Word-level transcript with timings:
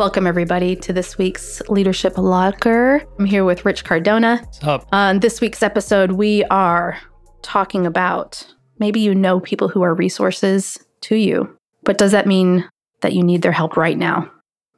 Welcome, 0.00 0.26
everybody, 0.26 0.76
to 0.76 0.94
this 0.94 1.18
week's 1.18 1.60
Leadership 1.68 2.16
Locker. 2.16 3.02
I'm 3.18 3.26
here 3.26 3.44
with 3.44 3.66
Rich 3.66 3.84
Cardona. 3.84 4.40
What's 4.42 4.64
up? 4.64 4.88
On 4.92 5.20
this 5.20 5.42
week's 5.42 5.62
episode, 5.62 6.12
we 6.12 6.42
are 6.44 6.96
talking 7.42 7.84
about 7.84 8.46
maybe 8.78 8.98
you 8.98 9.14
know 9.14 9.40
people 9.40 9.68
who 9.68 9.82
are 9.82 9.94
resources 9.94 10.78
to 11.02 11.16
you, 11.16 11.54
but 11.84 11.98
does 11.98 12.12
that 12.12 12.26
mean 12.26 12.66
that 13.02 13.12
you 13.12 13.22
need 13.22 13.42
their 13.42 13.52
help 13.52 13.76
right 13.76 13.98
now? 13.98 14.26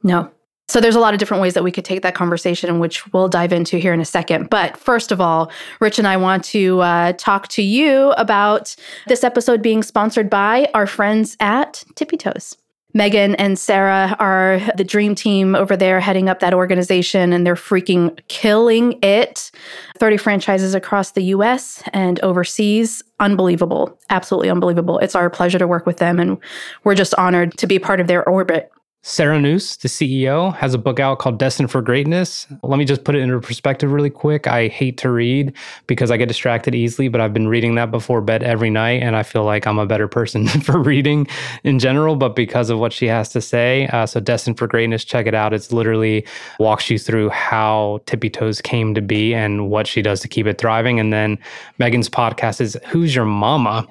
No. 0.03 0.29
So 0.67 0.81
there's 0.81 0.95
a 0.95 0.99
lot 0.99 1.13
of 1.13 1.21
different 1.21 1.41
ways 1.41 1.53
that 1.53 1.63
we 1.63 1.71
could 1.71 1.85
take 1.85 2.01
that 2.01 2.15
conversation, 2.15 2.79
which 2.79 3.09
we'll 3.13 3.29
dive 3.29 3.53
into 3.53 3.77
here 3.77 3.93
in 3.93 4.01
a 4.01 4.05
second. 4.05 4.49
But 4.49 4.75
first 4.75 5.09
of 5.09 5.21
all, 5.21 5.49
Rich 5.79 5.99
and 5.99 6.07
I 6.07 6.17
want 6.17 6.43
to 6.45 6.81
uh, 6.81 7.13
talk 7.13 7.47
to 7.49 7.63
you 7.63 8.11
about 8.17 8.75
this 9.07 9.23
episode 9.23 9.61
being 9.61 9.83
sponsored 9.83 10.29
by 10.29 10.69
our 10.73 10.85
friends 10.85 11.37
at 11.39 11.85
Tippi 11.95 12.19
Toes. 12.19 12.57
Megan 12.93 13.35
and 13.35 13.57
Sarah 13.57 14.15
are 14.19 14.61
the 14.77 14.83
dream 14.83 15.15
team 15.15 15.55
over 15.55 15.75
there 15.75 15.99
heading 15.99 16.29
up 16.29 16.39
that 16.39 16.53
organization, 16.53 17.33
and 17.33 17.45
they're 17.45 17.55
freaking 17.55 18.17
killing 18.27 18.99
it. 19.01 19.51
30 19.97 20.17
franchises 20.17 20.75
across 20.75 21.11
the 21.11 21.23
US 21.23 21.83
and 21.93 22.19
overseas. 22.21 23.03
Unbelievable. 23.19 23.97
Absolutely 24.09 24.49
unbelievable. 24.49 24.99
It's 24.99 25.15
our 25.15 25.29
pleasure 25.29 25.59
to 25.59 25.67
work 25.67 25.85
with 25.85 25.97
them, 25.97 26.19
and 26.19 26.37
we're 26.83 26.95
just 26.95 27.15
honored 27.15 27.57
to 27.57 27.67
be 27.67 27.79
part 27.79 27.99
of 27.99 28.07
their 28.07 28.27
orbit. 28.27 28.71
Sarah 29.05 29.37
Noose, 29.37 29.75
the 29.75 29.89
CEO, 29.89 30.55
has 30.55 30.73
a 30.73 30.77
book 30.77 30.97
out 30.97 31.19
called 31.19 31.37
Destined 31.37 31.69
for 31.69 31.81
Greatness. 31.81 32.47
Let 32.63 32.79
me 32.79 32.85
just 32.85 33.03
put 33.03 33.15
it 33.15 33.19
into 33.19 33.37
perspective 33.41 33.91
really 33.91 34.09
quick. 34.09 34.47
I 34.47 34.69
hate 34.69 34.97
to 34.99 35.11
read 35.11 35.51
because 35.87 36.09
I 36.09 36.15
get 36.15 36.29
distracted 36.29 36.73
easily, 36.73 37.09
but 37.09 37.19
I've 37.19 37.33
been 37.33 37.49
reading 37.49 37.75
that 37.75 37.91
before 37.91 38.21
bed 38.21 38.43
every 38.43 38.69
night, 38.69 39.03
and 39.03 39.17
I 39.17 39.23
feel 39.23 39.43
like 39.43 39.67
I'm 39.67 39.77
a 39.77 39.85
better 39.85 40.07
person 40.07 40.47
for 40.61 40.79
reading 40.79 41.27
in 41.65 41.79
general, 41.79 42.15
but 42.15 42.33
because 42.33 42.69
of 42.69 42.79
what 42.79 42.93
she 42.93 43.05
has 43.07 43.27
to 43.33 43.41
say. 43.41 43.87
Uh, 43.87 44.05
so, 44.05 44.21
Destined 44.21 44.57
for 44.57 44.67
Greatness, 44.67 45.03
check 45.03 45.27
it 45.27 45.35
out. 45.35 45.53
It's 45.53 45.73
literally 45.73 46.25
walks 46.57 46.89
you 46.89 46.97
through 46.97 47.27
how 47.27 47.99
Tippi 48.05 48.31
Toes 48.31 48.61
came 48.61 48.95
to 48.95 49.01
be 49.01 49.35
and 49.35 49.69
what 49.69 49.85
she 49.85 50.01
does 50.01 50.21
to 50.21 50.29
keep 50.29 50.47
it 50.47 50.57
thriving. 50.57 51.01
And 51.01 51.11
then 51.11 51.37
Megan's 51.77 52.07
podcast 52.07 52.61
is 52.61 52.77
Who's 52.87 53.13
Your 53.13 53.25
Mama? 53.25 53.85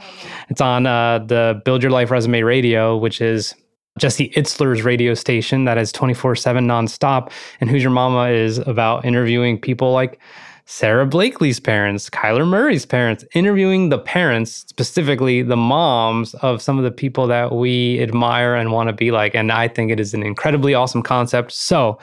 It's 0.49 0.63
on 0.63 0.87
uh, 0.87 1.19
the 1.19 1.61
Build 1.67 1.83
Your 1.83 1.93
Life 1.93 2.11
Resume 2.11 2.41
Radio, 2.41 2.97
which 2.97 3.21
is 3.21 3.55
Jesse 3.99 4.31
Itzler's 4.31 4.83
radio 4.83 5.15
station 5.15 5.65
that 5.67 5.79
is 5.79 5.93
24 5.93 6.37
7 6.37 6.67
nonstop. 6.67 7.31
And 7.61 7.71
Who's 7.71 7.83
Your 7.83 7.93
Mama 7.93 8.31
is 8.31 8.59
about 8.59 9.05
interviewing 9.05 9.59
people 9.59 9.93
like 9.93 10.19
Sara 10.65 11.07
Blakely's 11.07 11.61
parents, 11.61 12.09
Kyler 12.09 12.47
Murray's 12.47 12.87
parents, 12.87 13.25
interviewing 13.35 13.89
the 13.89 13.99
parents, 13.99 14.65
specifically 14.69 15.43
the 15.43 15.57
moms 15.57 16.35
of 16.37 16.63
some 16.63 16.79
of 16.79 16.85
the 16.85 16.91
people 16.91 17.27
that 17.27 17.53
we 17.53 18.01
admire 18.01 18.55
and 18.55 18.73
want 18.73 18.89
to 18.89 18.93
be 18.93 19.11
like. 19.11 19.35
And 19.35 19.53
I 19.53 19.69
think 19.69 19.91
it 19.91 20.01
is 20.01 20.15
an 20.15 20.23
incredibly 20.23 20.75
awesome 20.75 21.03
concept. 21.03 21.53
So, 21.53 21.99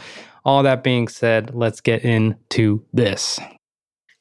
all 0.45 0.63
that 0.63 0.83
being 0.83 1.07
said, 1.07 1.53
let's 1.53 1.81
get 1.81 2.03
into 2.03 2.83
this. 2.93 3.39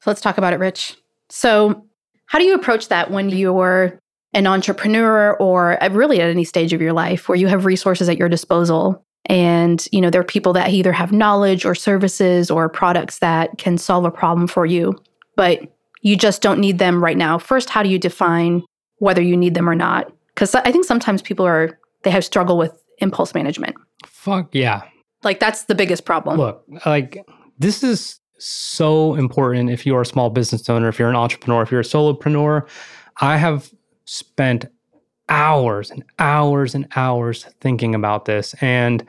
So, 0.00 0.10
let's 0.10 0.20
talk 0.20 0.38
about 0.38 0.53
it, 0.53 0.58
Rich. 0.58 0.97
So, 1.28 1.84
how 2.27 2.38
do 2.38 2.44
you 2.44 2.55
approach 2.55 2.88
that 2.88 3.10
when 3.10 3.28
you're 3.30 3.98
an 4.39 4.47
entrepreneur 4.47 5.34
or 5.34 5.77
really 5.91 6.20
at 6.20 6.31
any 6.31 6.44
stage 6.44 6.72
of 6.72 6.81
your 6.81 6.92
life 6.92 7.28
where 7.28 7.36
you 7.36 7.48
have 7.48 7.64
resources 7.64 8.08
at 8.08 8.17
your 8.17 8.28
disposal. 8.28 9.05
And 9.27 9.84
you 9.91 10.00
know 10.00 10.11
there 10.11 10.20
are 10.20 10.25
people 10.25 10.53
that 10.55 10.70
either 10.70 10.92
have 10.92 11.12
knowledge 11.12 11.64
or 11.64 11.75
services 11.75 12.50
or 12.50 12.69
products 12.69 13.19
that 13.19 13.59
can 13.59 13.77
solve 13.77 14.05
a 14.05 14.11
problem 14.11 14.47
for 14.47 14.64
you 14.64 14.94
but 15.36 15.61
you 16.03 16.16
just 16.16 16.42
don't 16.42 16.61
need 16.61 16.78
them 16.78 17.03
right 17.03 17.16
now. 17.16 17.39
First 17.39 17.69
how 17.69 17.83
do 17.83 17.89
you 17.89 17.98
define 17.98 18.62
whether 18.98 19.20
you 19.20 19.36
need 19.36 19.55
them 19.55 19.69
or 19.69 19.75
not? 19.75 20.11
Because 20.34 20.55
i 20.55 20.70
think 20.72 20.84
sometimes 20.84 21.20
people 21.20 21.44
are 21.44 21.78
they 22.05 22.11
have 22.11 22.25
struggle 22.25 22.56
with 22.56 22.72
impulse 22.98 23.34
management. 23.34 23.77
Fuck 24.06 24.54
yeah. 24.54 24.82
Like 25.25 25.41
that's 25.41 25.65
the 25.65 25.75
biggest 25.75 26.04
problem. 26.04 26.38
Look 26.38 26.65
like 26.87 27.25
this 27.59 27.82
is 27.82 28.21
so 28.38 29.15
important 29.16 29.69
if 29.69 29.84
you're 29.84 30.03
a 30.03 30.06
small 30.06 30.31
business 30.31 30.71
owner 30.71 30.88
if 30.88 30.98
you're 30.98 31.10
an 31.10 31.16
entrepreneur 31.16 31.62
if 31.62 31.71
you're 31.71 31.81
a 31.81 31.84
solopreneur. 31.84 32.66
I 33.21 33.37
have 33.37 33.72
spent 34.08 34.64
hours 35.28 35.91
and 35.91 36.02
hours 36.19 36.74
and 36.74 36.88
hours 36.96 37.44
thinking 37.60 37.94
about 37.94 38.24
this. 38.24 38.54
And 38.60 39.04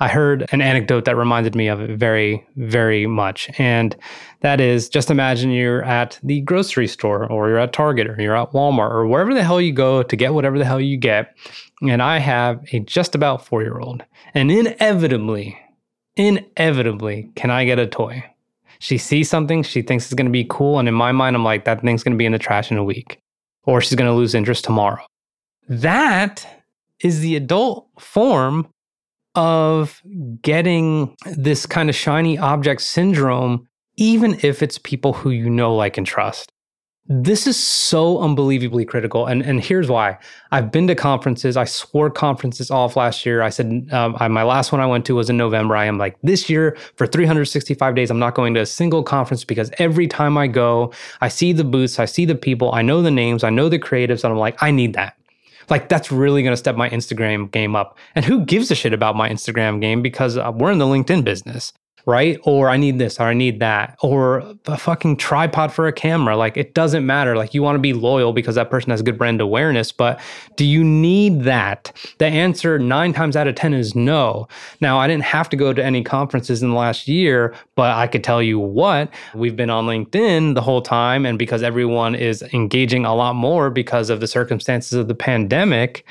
I 0.00 0.08
heard 0.08 0.48
an 0.52 0.62
anecdote 0.62 1.04
that 1.04 1.16
reminded 1.16 1.54
me 1.54 1.66
of 1.66 1.80
it 1.80 1.98
very, 1.98 2.46
very 2.56 3.06
much. 3.06 3.50
And 3.58 3.96
that 4.40 4.60
is 4.60 4.88
just 4.88 5.10
imagine 5.10 5.50
you're 5.50 5.84
at 5.84 6.18
the 6.22 6.40
grocery 6.42 6.86
store 6.86 7.30
or 7.30 7.48
you're 7.48 7.58
at 7.58 7.72
Target 7.72 8.06
or 8.06 8.16
you're 8.20 8.36
at 8.36 8.52
Walmart 8.52 8.90
or 8.90 9.06
wherever 9.06 9.34
the 9.34 9.42
hell 9.42 9.60
you 9.60 9.72
go 9.72 10.02
to 10.02 10.16
get 10.16 10.34
whatever 10.34 10.56
the 10.56 10.64
hell 10.64 10.80
you 10.80 10.96
get. 10.96 11.36
And 11.82 12.00
I 12.00 12.18
have 12.18 12.64
a 12.72 12.80
just 12.80 13.14
about 13.14 13.44
four 13.44 13.62
year 13.62 13.78
old. 13.78 14.04
And 14.34 14.50
inevitably, 14.50 15.58
inevitably, 16.16 17.30
can 17.34 17.50
I 17.50 17.64
get 17.64 17.80
a 17.80 17.86
toy? 17.86 18.24
She 18.78 18.96
sees 18.96 19.28
something 19.28 19.64
she 19.64 19.82
thinks 19.82 20.06
is 20.06 20.14
going 20.14 20.26
to 20.26 20.32
be 20.32 20.46
cool. 20.48 20.78
And 20.78 20.88
in 20.88 20.94
my 20.94 21.10
mind, 21.10 21.34
I'm 21.34 21.44
like, 21.44 21.64
that 21.64 21.80
thing's 21.80 22.04
going 22.04 22.12
to 22.12 22.18
be 22.18 22.26
in 22.26 22.32
the 22.32 22.38
trash 22.38 22.70
in 22.70 22.78
a 22.78 22.84
week 22.84 23.20
or 23.68 23.82
she's 23.82 23.94
going 23.94 24.10
to 24.10 24.16
lose 24.16 24.34
interest 24.34 24.64
tomorrow. 24.64 25.04
That 25.68 26.64
is 27.00 27.20
the 27.20 27.36
adult 27.36 27.86
form 27.98 28.66
of 29.34 30.00
getting 30.40 31.14
this 31.26 31.66
kind 31.66 31.90
of 31.90 31.94
shiny 31.94 32.38
object 32.38 32.80
syndrome, 32.80 33.68
even 33.98 34.40
if 34.42 34.62
it's 34.62 34.78
people 34.78 35.12
who 35.12 35.28
you 35.28 35.50
know, 35.50 35.76
like, 35.76 35.98
and 35.98 36.06
trust. 36.06 36.50
This 37.10 37.46
is 37.46 37.56
so 37.56 38.20
unbelievably 38.20 38.84
critical. 38.84 39.24
And, 39.24 39.40
and 39.40 39.64
here's 39.64 39.88
why. 39.88 40.18
I've 40.52 40.70
been 40.70 40.86
to 40.88 40.94
conferences. 40.94 41.56
I 41.56 41.64
swore 41.64 42.10
conferences 42.10 42.70
off 42.70 42.96
last 42.96 43.24
year. 43.24 43.40
I 43.40 43.48
said, 43.48 43.88
um, 43.92 44.14
I, 44.20 44.28
my 44.28 44.42
last 44.42 44.72
one 44.72 44.82
I 44.82 44.86
went 44.86 45.06
to 45.06 45.14
was 45.14 45.30
in 45.30 45.38
November. 45.38 45.74
I 45.74 45.86
am 45.86 45.96
like, 45.96 46.18
this 46.22 46.50
year 46.50 46.76
for 46.96 47.06
365 47.06 47.94
days, 47.94 48.10
I'm 48.10 48.18
not 48.18 48.34
going 48.34 48.52
to 48.54 48.60
a 48.60 48.66
single 48.66 49.02
conference 49.02 49.42
because 49.42 49.70
every 49.78 50.06
time 50.06 50.36
I 50.36 50.48
go, 50.48 50.92
I 51.22 51.28
see 51.28 51.54
the 51.54 51.64
booths, 51.64 51.98
I 51.98 52.04
see 52.04 52.26
the 52.26 52.34
people, 52.34 52.74
I 52.74 52.82
know 52.82 53.00
the 53.00 53.10
names, 53.10 53.42
I 53.42 53.48
know 53.48 53.70
the 53.70 53.78
creatives, 53.78 54.22
and 54.22 54.32
I'm 54.32 54.38
like, 54.38 54.62
I 54.62 54.70
need 54.70 54.92
that. 54.92 55.16
Like, 55.70 55.88
that's 55.88 56.12
really 56.12 56.42
going 56.42 56.52
to 56.52 56.58
step 56.58 56.76
my 56.76 56.90
Instagram 56.90 57.50
game 57.50 57.74
up. 57.74 57.96
And 58.14 58.24
who 58.26 58.44
gives 58.44 58.70
a 58.70 58.74
shit 58.74 58.92
about 58.92 59.16
my 59.16 59.30
Instagram 59.30 59.80
game 59.80 60.02
because 60.02 60.36
uh, 60.36 60.52
we're 60.54 60.72
in 60.72 60.78
the 60.78 60.84
LinkedIn 60.84 61.24
business 61.24 61.72
right? 62.08 62.40
Or 62.44 62.70
I 62.70 62.78
need 62.78 62.98
this 62.98 63.20
or 63.20 63.24
I 63.24 63.34
need 63.34 63.60
that 63.60 63.98
or 64.02 64.38
a 64.66 64.78
fucking 64.78 65.18
tripod 65.18 65.70
for 65.70 65.86
a 65.86 65.92
camera. 65.92 66.38
Like 66.38 66.56
it 66.56 66.72
doesn't 66.72 67.04
matter. 67.04 67.36
Like 67.36 67.52
you 67.52 67.62
want 67.62 67.76
to 67.76 67.80
be 67.80 67.92
loyal 67.92 68.32
because 68.32 68.54
that 68.54 68.70
person 68.70 68.90
has 68.90 69.02
good 69.02 69.18
brand 69.18 69.42
awareness, 69.42 69.92
but 69.92 70.18
do 70.56 70.64
you 70.64 70.82
need 70.82 71.42
that? 71.42 71.92
The 72.16 72.24
answer 72.24 72.78
9 72.78 73.12
times 73.12 73.36
out 73.36 73.46
of 73.46 73.56
10 73.56 73.74
is 73.74 73.94
no. 73.94 74.48
Now, 74.80 74.98
I 74.98 75.06
didn't 75.06 75.24
have 75.24 75.50
to 75.50 75.56
go 75.56 75.74
to 75.74 75.84
any 75.84 76.02
conferences 76.02 76.62
in 76.62 76.70
the 76.70 76.76
last 76.76 77.08
year, 77.08 77.54
but 77.74 77.94
I 77.94 78.06
could 78.06 78.24
tell 78.24 78.42
you 78.42 78.58
what, 78.58 79.12
we've 79.34 79.54
been 79.54 79.68
on 79.68 79.84
LinkedIn 79.84 80.54
the 80.54 80.62
whole 80.62 80.80
time 80.80 81.26
and 81.26 81.38
because 81.38 81.62
everyone 81.62 82.14
is 82.14 82.42
engaging 82.54 83.04
a 83.04 83.14
lot 83.14 83.34
more 83.34 83.68
because 83.68 84.08
of 84.08 84.20
the 84.20 84.26
circumstances 84.26 84.94
of 84.94 85.08
the 85.08 85.14
pandemic, 85.14 86.06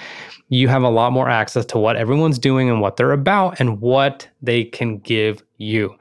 you 0.50 0.68
have 0.68 0.84
a 0.84 0.90
lot 0.90 1.12
more 1.12 1.30
access 1.30 1.66
to 1.66 1.78
what 1.78 1.98
everyone's 1.98 2.40
doing 2.40 2.70
and 2.70 2.80
what 2.80 2.96
they're 2.96 3.12
about 3.12 3.60
and 3.60 3.82
what 3.82 4.28
they 4.42 4.64
can 4.64 4.98
give 5.00 5.44
you. 5.58 5.96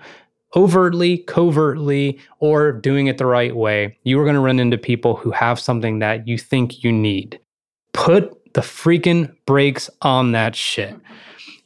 Overtly, 0.55 1.19
covertly, 1.19 2.19
or 2.39 2.73
doing 2.73 3.09
it 3.09 3.19
the 3.19 3.27
right 3.27 3.55
way, 3.55 3.99
you 4.05 4.19
are 4.21 4.25
going 4.25 4.35
to 4.35 4.41
run 4.41 4.59
into 4.59 4.79
people 4.79 5.17
who 5.17 5.31
have 5.31 5.61
something 5.61 5.99
that 5.99 6.27
you 6.27 6.39
think 6.39 6.83
you 6.83 6.93
need. 6.93 7.39
Put 7.93 8.55
the 8.55 8.63
freaking 8.63 9.35
brakes 9.45 9.91
on 10.03 10.33
that 10.33 10.57
shit. 10.57 10.97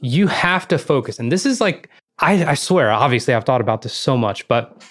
You 0.00 0.26
have 0.26 0.66
to 0.68 0.78
focus. 0.78 1.18
And 1.18 1.30
this 1.30 1.46
is 1.46 1.60
like, 1.60 1.88
I, 2.18 2.44
I 2.44 2.54
swear, 2.54 2.90
obviously, 2.90 3.32
I've 3.32 3.44
thought 3.44 3.60
about 3.60 3.82
this 3.82 3.94
so 3.94 4.16
much, 4.16 4.48
but 4.48 4.82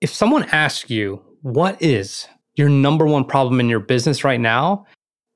if 0.00 0.12
someone 0.12 0.44
asks 0.52 0.90
you, 0.90 1.22
what 1.42 1.80
is 1.80 2.28
your 2.54 2.68
number 2.68 3.06
one 3.06 3.24
problem 3.24 3.60
in 3.60 3.68
your 3.68 3.80
business 3.80 4.24
right 4.24 4.40
now? 4.40 4.84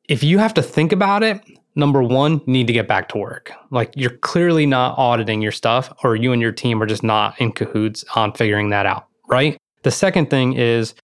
If 0.08 0.22
you 0.22 0.38
have 0.38 0.54
to 0.54 0.62
think 0.62 0.92
about 0.92 1.22
it, 1.22 1.40
number 1.74 2.02
one, 2.02 2.40
need 2.46 2.66
to 2.66 2.72
get 2.72 2.88
back 2.88 3.08
to 3.10 3.18
work. 3.18 3.52
Like 3.70 3.92
you're 3.96 4.18
clearly 4.18 4.66
not 4.66 4.98
auditing 4.98 5.42
your 5.42 5.52
stuff, 5.52 5.92
or 6.04 6.16
you 6.16 6.32
and 6.32 6.42
your 6.42 6.52
team 6.52 6.82
are 6.82 6.86
just 6.86 7.02
not 7.02 7.40
in 7.40 7.52
cahoots 7.52 8.04
on 8.14 8.32
figuring 8.32 8.70
that 8.70 8.86
out, 8.86 9.08
right? 9.28 9.56
The 9.82 9.90
second 9.90 10.30
thing 10.30 10.54
is 10.54 10.94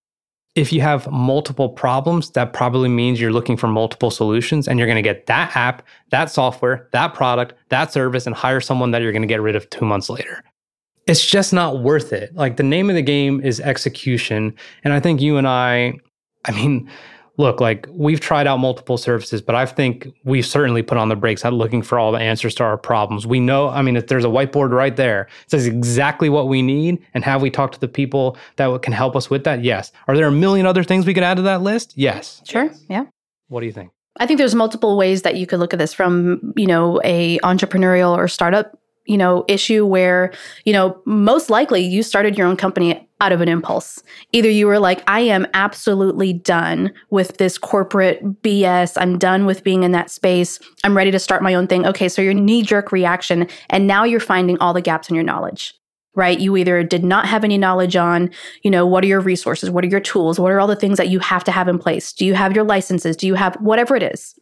if 0.55 0.73
you 0.73 0.81
have 0.81 1.11
multiple 1.11 1.69
problems, 1.69 2.31
that 2.31 2.53
probably 2.53 2.89
means 2.89 3.21
you're 3.21 3.33
looking 3.33 3.57
for 3.57 3.69
multiple 3.69 4.11
solutions 4.11 4.67
and 4.67 4.79
you're 4.79 4.89
going 4.89 4.97
to 4.97 5.03
get 5.03 5.27
that 5.27 5.55
app, 5.57 5.87
that 6.11 6.31
software, 6.31 6.89
that 6.93 7.15
product, 7.15 7.55
that 7.69 7.93
service, 7.93 8.27
and 8.27 8.35
hire 8.35 8.61
someone 8.61 8.91
that 8.91 9.03
you're 9.03 9.13
going 9.13 9.23
to 9.23 9.29
get 9.29 9.41
rid 9.41 9.55
of 9.55 9.69
two 9.71 9.85
months 9.85 10.11
later. 10.11 10.43
It's 11.07 11.25
just 11.25 11.53
not 11.53 11.83
worth 11.83 12.13
it. 12.13 12.35
Like 12.35 12.57
the 12.57 12.63
name 12.63 12.91
of 12.91 12.97
the 12.97 13.03
game 13.03 13.41
is 13.41 13.61
execution. 13.61 14.55
And 14.85 14.93
I 14.93 15.01
think 15.01 15.21
you 15.21 15.37
and 15.37 15.47
I, 15.47 15.95
I 16.45 16.51
mean, 16.51 16.91
look, 17.39 17.61
like 17.61 17.87
we've 17.91 18.21
tried 18.21 18.47
out 18.47 18.59
multiple 18.59 18.99
services, 18.99 19.41
but 19.41 19.55
I 19.55 19.65
think 19.65 20.09
we've 20.25 20.45
certainly 20.45 20.83
put 20.83 20.99
on 20.99 21.09
the 21.09 21.17
brakes 21.17 21.45
at 21.45 21.55
looking 21.55 21.83
for 21.83 21.99
all 21.99 22.13
the 22.13 22.19
answers 22.19 22.55
to 22.57 22.65
our 22.65 22.77
problems. 22.77 23.27
We 23.27 23.41
know, 23.41 23.69
I 23.69 23.81
mean, 23.81 23.97
if 23.97 24.09
there's 24.09 24.25
a 24.25 24.29
whiteboard 24.29 24.71
right 24.73 24.95
there, 24.95 25.23
it 25.45 25.51
says 25.51 25.67
exactly 25.67 26.29
what 26.29 26.49
we 26.49 26.61
need. 26.61 27.03
And 27.15 27.25
have 27.25 27.41
we 27.41 27.51
talked 27.51 27.75
to 27.75 27.81
the 27.81 27.89
people 27.89 28.37
that 28.57 28.83
can 28.83 28.93
help 28.93 29.17
us 29.17 29.31
with 29.31 29.45
that? 29.45 29.65
Yes. 29.65 29.93
Are 30.09 30.17
there 30.17 30.27
a 30.27 30.33
million 30.33 30.67
other 30.67 30.85
things 30.85 31.07
we 31.07 31.15
could 31.15 31.23
add 31.23 31.37
to 31.37 31.43
that 31.43 31.63
list? 31.63 31.95
Yes. 31.97 32.43
Sure. 32.45 32.71
Yeah. 32.91 33.05
What 33.49 33.61
do 33.61 33.67
you 33.67 33.73
think? 33.73 33.93
I 34.21 34.27
think 34.27 34.39
there's 34.39 34.55
multiple 34.55 34.99
ways 34.99 35.23
that 35.23 35.37
you 35.37 35.47
could 35.47 35.61
look 35.61 35.73
at 35.73 35.79
this 35.79 35.95
from, 35.95 36.53
you 36.57 36.67
know, 36.67 37.01
a 37.05 37.39
entrepreneurial 37.39 38.17
or 38.17 38.29
startup 38.29 38.77
you 39.09 39.17
know, 39.17 39.43
issue 39.49 39.87
where, 39.87 40.33
you 40.67 40.73
know, 40.73 41.01
most 41.07 41.49
likely 41.49 41.83
you 41.83 42.03
started 42.03 42.37
your 42.37 42.47
own 42.47 42.59
company 42.59 43.08
out 43.21 43.33
of 43.33 43.41
an 43.41 43.49
impulse. 43.49 44.03
Either 44.33 44.49
you 44.49 44.67
were 44.67 44.79
like, 44.79 45.03
I 45.09 45.21
am 45.21 45.47
absolutely 45.55 46.33
done 46.33 46.93
with 47.11 47.39
this 47.39 47.59
corporate 47.59 48.43
BS. 48.43 48.97
I'm 48.97 49.19
done 49.19 49.45
with 49.45 49.65
being 49.65 49.83
in 49.83 49.93
that 49.93 50.11
space. 50.11 50.61
I'm 50.85 50.97
ready 50.97 51.11
to 51.11 51.19
start 51.19 51.43
my 51.43 51.55
own 51.55 51.67
thing. 51.67 51.87
Okay, 51.87 52.09
so 52.09 52.23
your 52.23 52.35
knee 52.35 52.63
jerk 52.63 52.93
reaction. 52.93 53.49
And 53.71 53.87
now 53.87 54.05
you're 54.05 54.21
finding 54.21 54.59
all 54.59 54.73
the 54.73 54.83
gaps 54.83 55.09
in 55.09 55.15
your 55.15 55.25
knowledge 55.25 55.75
right? 56.15 56.41
You 56.41 56.57
either 56.57 56.83
did 56.83 57.05
not 57.05 57.27
have 57.27 57.45
any 57.45 57.57
knowledge 57.57 57.95
on, 57.95 58.31
you 58.63 58.73
know, 58.73 58.85
what 58.85 59.05
are 59.05 59.07
your 59.07 59.21
resources? 59.21 59.71
What 59.71 59.85
are 59.85 59.89
your 59.89 60.01
tools? 60.01 60.41
What 60.41 60.51
are 60.51 60.59
all 60.59 60.67
the 60.67 60.75
things 60.75 60.99
that 60.99 61.09
you 61.09 61.21
have 61.21 61.45
to 61.45 61.53
have 61.53 61.69
in 61.69 61.79
place? 61.79 62.13
Do 62.13 62.27
you 62.27 62.35
have 62.35 62.57
your 62.57 62.65
licenses? 62.65 63.17
Do 63.17 63.29
you 63.29 63.35
have 63.35 63.55
whatever 63.61 63.95
it 63.95 64.03
is? 64.03 64.35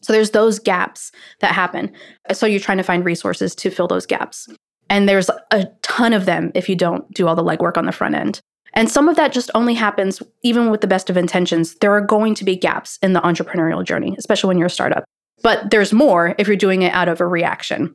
So 0.00 0.14
there's 0.14 0.30
those 0.30 0.58
gaps 0.58 1.12
that 1.40 1.52
happen. 1.52 1.92
So 2.32 2.46
you're 2.46 2.58
trying 2.58 2.78
to 2.78 2.82
find 2.82 3.04
resources 3.04 3.54
to 3.56 3.70
fill 3.70 3.86
those 3.86 4.06
gaps. 4.06 4.48
And 4.90 5.08
there's 5.08 5.30
a 5.52 5.66
ton 5.82 6.12
of 6.12 6.26
them 6.26 6.50
if 6.54 6.68
you 6.68 6.76
don't 6.76 7.10
do 7.14 7.28
all 7.28 7.36
the 7.36 7.44
legwork 7.44 7.78
on 7.78 7.86
the 7.86 7.92
front 7.92 8.16
end. 8.16 8.40
And 8.74 8.90
some 8.90 9.08
of 9.08 9.16
that 9.16 9.32
just 9.32 9.50
only 9.54 9.74
happens 9.74 10.22
even 10.42 10.70
with 10.70 10.80
the 10.80 10.86
best 10.86 11.08
of 11.08 11.16
intentions. 11.16 11.76
There 11.76 11.92
are 11.92 12.00
going 12.00 12.34
to 12.34 12.44
be 12.44 12.56
gaps 12.56 12.98
in 13.02 13.12
the 13.12 13.20
entrepreneurial 13.20 13.84
journey, 13.84 14.14
especially 14.18 14.48
when 14.48 14.58
you're 14.58 14.66
a 14.66 14.70
startup. 14.70 15.04
But 15.42 15.70
there's 15.70 15.92
more 15.92 16.34
if 16.38 16.46
you're 16.46 16.56
doing 16.56 16.82
it 16.82 16.92
out 16.92 17.08
of 17.08 17.20
a 17.20 17.26
reaction. 17.26 17.94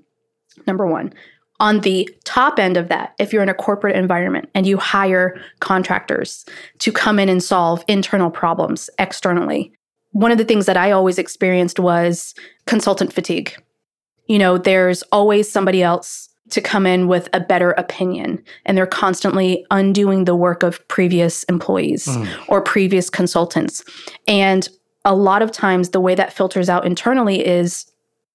Number 0.65 0.87
one. 0.87 1.13
On 1.61 1.81
the 1.81 2.09
top 2.25 2.59
end 2.59 2.75
of 2.75 2.89
that, 2.89 3.13
if 3.17 3.31
you're 3.31 3.43
in 3.43 3.49
a 3.49 3.53
corporate 3.53 3.95
environment 3.95 4.49
and 4.53 4.67
you 4.67 4.77
hire 4.77 5.39
contractors 5.61 6.45
to 6.79 6.91
come 6.91 7.17
in 7.17 7.29
and 7.29 7.41
solve 7.41 7.83
internal 7.87 8.29
problems 8.29 8.89
externally, 8.99 9.71
one 10.11 10.31
of 10.31 10.37
the 10.37 10.43
things 10.43 10.65
that 10.65 10.75
I 10.75 10.91
always 10.91 11.17
experienced 11.17 11.79
was 11.79 12.33
consultant 12.65 13.13
fatigue. 13.13 13.55
You 14.27 14.39
know, 14.39 14.57
there's 14.57 15.01
always 15.11 15.49
somebody 15.49 15.81
else 15.81 16.29
to 16.51 16.61
come 16.61 16.85
in 16.85 17.07
with 17.07 17.27
a 17.33 17.39
better 17.39 17.71
opinion, 17.71 18.43
and 18.65 18.77
they're 18.77 18.85
constantly 18.85 19.65
undoing 19.71 20.25
the 20.25 20.35
work 20.35 20.63
of 20.63 20.85
previous 20.87 21.43
employees 21.45 22.05
mm. 22.05 22.27
or 22.47 22.61
previous 22.61 23.09
consultants. 23.09 23.83
And 24.27 24.69
a 25.03 25.15
lot 25.15 25.41
of 25.41 25.51
times, 25.51 25.89
the 25.89 26.01
way 26.01 26.15
that 26.15 26.33
filters 26.33 26.69
out 26.69 26.85
internally 26.85 27.45
is 27.45 27.85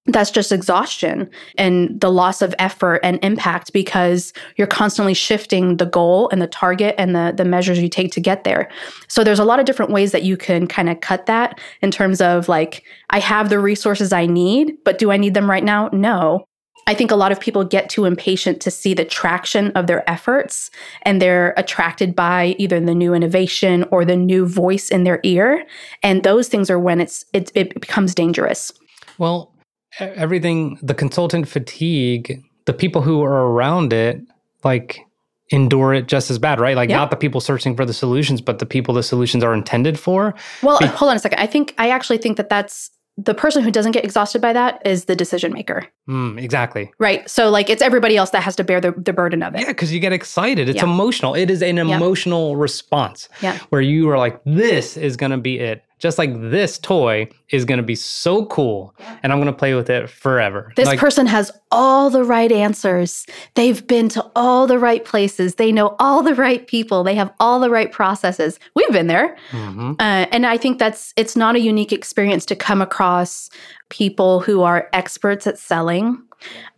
that's 0.07 0.31
just 0.31 0.51
exhaustion 0.51 1.29
and 1.59 2.01
the 2.01 2.11
loss 2.11 2.41
of 2.41 2.55
effort 2.57 2.99
and 3.03 3.19
impact 3.21 3.71
because 3.71 4.33
you're 4.55 4.65
constantly 4.65 5.13
shifting 5.13 5.77
the 5.77 5.85
goal 5.85 6.27
and 6.31 6.41
the 6.41 6.47
target 6.47 6.95
and 6.97 7.15
the, 7.15 7.33
the 7.37 7.45
measures 7.45 7.79
you 7.79 7.87
take 7.87 8.11
to 8.13 8.19
get 8.19 8.43
there. 8.43 8.67
So 9.07 9.23
there's 9.23 9.37
a 9.37 9.45
lot 9.45 9.59
of 9.59 9.65
different 9.65 9.91
ways 9.91 10.11
that 10.11 10.23
you 10.23 10.37
can 10.37 10.65
kind 10.65 10.89
of 10.89 11.01
cut 11.01 11.27
that 11.27 11.59
in 11.83 11.91
terms 11.91 12.19
of 12.19 12.49
like, 12.49 12.83
I 13.11 13.19
have 13.19 13.49
the 13.49 13.59
resources 13.59 14.11
I 14.11 14.25
need, 14.25 14.75
but 14.83 14.97
do 14.97 15.11
I 15.11 15.17
need 15.17 15.35
them 15.35 15.49
right 15.49 15.63
now? 15.63 15.89
No. 15.93 16.47
I 16.87 16.93
think 16.93 17.11
a 17.11 17.15
lot 17.15 17.31
of 17.31 17.39
people 17.39 17.63
get 17.63 17.89
too 17.89 18.05
impatient 18.05 18.61
to 18.61 18.71
see 18.71 18.93
the 18.93 19.05
traction 19.05 19.71
of 19.71 19.87
their 19.87 20.09
efforts 20.09 20.71
and 21.03 21.21
they're 21.21 21.53
attracted 21.57 22.15
by 22.15 22.55
either 22.57 22.79
the 22.79 22.95
new 22.95 23.13
innovation 23.13 23.85
or 23.91 24.03
the 24.03 24.17
new 24.17 24.45
voice 24.45 24.89
in 24.89 25.03
their 25.03 25.19
ear. 25.23 25.65
And 26.03 26.23
those 26.23 26.47
things 26.47 26.69
are 26.69 26.79
when 26.79 26.99
it's 26.99 27.23
it, 27.33 27.51
it 27.55 27.79
becomes 27.79 28.15
dangerous. 28.15 28.71
Well, 29.17 29.53
everything 29.99 30.79
the 30.81 30.93
consultant 30.93 31.47
fatigue 31.47 32.41
the 32.65 32.73
people 32.73 33.01
who 33.01 33.21
are 33.23 33.47
around 33.47 33.93
it 33.93 34.21
like 34.63 35.01
endure 35.49 35.93
it 35.93 36.07
just 36.07 36.31
as 36.31 36.39
bad 36.39 36.59
right 36.59 36.77
like 36.77 36.89
not 36.89 37.09
the 37.09 37.17
people 37.17 37.41
searching 37.41 37.75
for 37.75 37.85
the 37.85 37.93
solutions 37.93 38.39
but 38.39 38.59
the 38.59 38.65
people 38.65 38.93
the 38.93 39.03
solutions 39.03 39.43
are 39.43 39.53
intended 39.53 39.99
for 39.99 40.33
well 40.63 40.79
Be- 40.79 40.85
hold 40.87 41.09
on 41.09 41.17
a 41.17 41.19
second 41.19 41.39
i 41.39 41.45
think 41.45 41.75
i 41.77 41.89
actually 41.89 42.17
think 42.17 42.37
that 42.37 42.47
that's 42.47 42.89
the 43.17 43.33
person 43.33 43.63
who 43.63 43.71
doesn't 43.71 43.91
get 43.91 44.03
exhausted 44.03 44.41
by 44.41 44.53
that 44.53 44.81
is 44.85 45.05
the 45.05 45.15
decision 45.15 45.51
maker. 45.53 45.85
Mm, 46.09 46.41
exactly. 46.41 46.91
Right. 46.97 47.29
So, 47.29 47.49
like, 47.49 47.69
it's 47.69 47.81
everybody 47.81 48.17
else 48.17 48.31
that 48.31 48.41
has 48.41 48.55
to 48.55 48.63
bear 48.63 48.81
the, 48.81 48.91
the 48.91 49.13
burden 49.13 49.43
of 49.43 49.53
it. 49.53 49.61
Yeah, 49.61 49.67
because 49.67 49.93
you 49.93 49.99
get 49.99 50.13
excited. 50.13 50.69
It's 50.69 50.77
yeah. 50.77 50.85
emotional. 50.85 51.35
It 51.35 51.49
is 51.49 51.61
an 51.61 51.77
emotional 51.77 52.55
response. 52.55 53.29
Yeah. 53.41 53.59
Where 53.69 53.81
you 53.81 54.09
are 54.09 54.17
like, 54.17 54.41
this 54.45 54.97
is 54.97 55.17
going 55.17 55.31
to 55.31 55.37
be 55.37 55.59
it 55.59 55.83
just 56.01 56.17
like 56.17 56.33
this 56.49 56.79
toy 56.79 57.29
is 57.49 57.63
going 57.63 57.77
to 57.77 57.83
be 57.83 57.95
so 57.95 58.45
cool 58.47 58.95
and 59.21 59.31
I'm 59.31 59.39
going 59.39 59.53
to 59.53 59.57
play 59.57 59.75
with 59.75 59.89
it 59.89 60.09
forever. 60.09 60.73
This 60.75 60.87
like, 60.87 60.99
person 60.99 61.27
has 61.27 61.51
all 61.69 62.09
the 62.09 62.23
right 62.23 62.51
answers. 62.51 63.27
They've 63.53 63.85
been 63.85 64.09
to 64.09 64.31
all 64.35 64.65
the 64.65 64.79
right 64.79 65.05
places. 65.05 65.55
They 65.55 65.71
know 65.71 65.95
all 65.99 66.23
the 66.23 66.33
right 66.33 66.65
people. 66.65 67.03
They 67.03 67.13
have 67.15 67.31
all 67.39 67.59
the 67.59 67.69
right 67.69 67.91
processes. 67.91 68.59
We've 68.75 68.91
been 68.91 69.07
there. 69.07 69.37
Mm-hmm. 69.51 69.91
Uh, 69.99 70.25
and 70.31 70.47
I 70.47 70.57
think 70.57 70.79
that's 70.79 71.13
it's 71.17 71.35
not 71.35 71.55
a 71.55 71.59
unique 71.59 71.93
experience 71.93 72.45
to 72.47 72.55
come 72.55 72.81
across 72.81 73.51
people 73.89 74.39
who 74.39 74.63
are 74.63 74.89
experts 74.93 75.45
at 75.45 75.59
selling. 75.59 76.19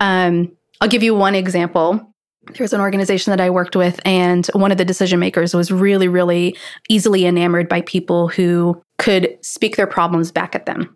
Um, 0.01 0.51
I'll 0.81 0.89
give 0.89 1.03
you 1.03 1.15
one 1.15 1.33
example 1.33 2.12
there 2.47 2.63
was 2.63 2.73
an 2.73 2.81
organization 2.81 3.31
that 3.31 3.41
I 3.41 3.49
worked 3.49 3.75
with, 3.75 3.99
and 4.05 4.45
one 4.47 4.71
of 4.71 4.77
the 4.77 4.85
decision 4.85 5.19
makers 5.19 5.53
was 5.53 5.71
really, 5.71 6.07
really 6.07 6.57
easily 6.89 7.25
enamored 7.25 7.69
by 7.69 7.81
people 7.81 8.27
who 8.27 8.81
could 8.97 9.37
speak 9.41 9.75
their 9.75 9.87
problems 9.87 10.31
back 10.31 10.55
at 10.55 10.65
them. 10.65 10.95